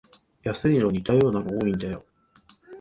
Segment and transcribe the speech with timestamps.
[0.41, 2.03] 安いのは似たようなの多いんだよ